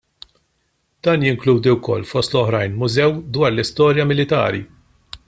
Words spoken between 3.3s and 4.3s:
dwar l-Istorja